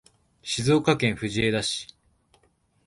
[0.41, 1.85] 静岡県藤枝市